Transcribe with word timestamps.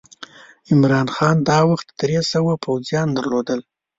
عمرا 0.71 1.01
خان 1.15 1.35
دا 1.49 1.59
وخت 1.71 1.87
درې 1.99 2.19
سوه 2.31 2.53
پوځیان 2.65 3.07
درلودل. 3.13 3.59